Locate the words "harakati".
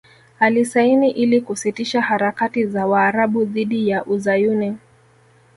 2.01-2.65